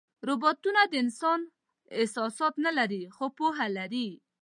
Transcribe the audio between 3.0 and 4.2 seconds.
خو پوهه لري.